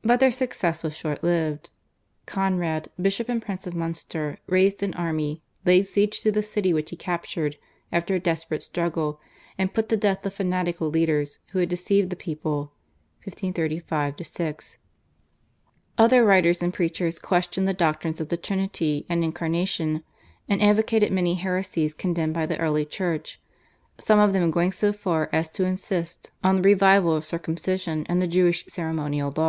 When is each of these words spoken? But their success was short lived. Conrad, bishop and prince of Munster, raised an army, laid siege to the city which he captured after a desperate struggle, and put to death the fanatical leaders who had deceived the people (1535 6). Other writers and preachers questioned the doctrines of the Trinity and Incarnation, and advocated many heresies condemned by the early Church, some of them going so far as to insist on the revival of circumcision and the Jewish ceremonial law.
But 0.00 0.18
their 0.20 0.30
success 0.30 0.82
was 0.82 0.96
short 0.96 1.22
lived. 1.22 1.72
Conrad, 2.24 2.88
bishop 2.98 3.28
and 3.28 3.42
prince 3.42 3.66
of 3.66 3.74
Munster, 3.74 4.38
raised 4.46 4.82
an 4.82 4.94
army, 4.94 5.42
laid 5.66 5.86
siege 5.86 6.22
to 6.22 6.32
the 6.32 6.42
city 6.42 6.72
which 6.72 6.88
he 6.88 6.96
captured 6.96 7.58
after 7.92 8.14
a 8.14 8.18
desperate 8.18 8.62
struggle, 8.62 9.20
and 9.58 9.74
put 9.74 9.90
to 9.90 9.96
death 9.98 10.22
the 10.22 10.30
fanatical 10.30 10.88
leaders 10.88 11.40
who 11.48 11.58
had 11.58 11.68
deceived 11.68 12.08
the 12.08 12.16
people 12.16 12.72
(1535 13.24 14.14
6). 14.26 14.78
Other 15.98 16.24
writers 16.24 16.62
and 16.62 16.72
preachers 16.72 17.18
questioned 17.18 17.68
the 17.68 17.74
doctrines 17.74 18.22
of 18.22 18.30
the 18.30 18.38
Trinity 18.38 19.04
and 19.06 19.22
Incarnation, 19.22 20.02
and 20.48 20.62
advocated 20.62 21.12
many 21.12 21.34
heresies 21.34 21.92
condemned 21.92 22.32
by 22.32 22.46
the 22.46 22.58
early 22.58 22.86
Church, 22.86 23.38
some 24.00 24.18
of 24.18 24.32
them 24.32 24.50
going 24.50 24.72
so 24.72 24.94
far 24.94 25.28
as 25.30 25.50
to 25.50 25.66
insist 25.66 26.30
on 26.42 26.56
the 26.56 26.62
revival 26.62 27.12
of 27.14 27.22
circumcision 27.22 28.06
and 28.08 28.22
the 28.22 28.26
Jewish 28.26 28.64
ceremonial 28.66 29.30
law. 29.36 29.46